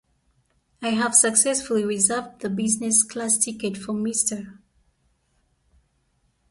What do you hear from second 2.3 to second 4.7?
the business class ticket for Mr.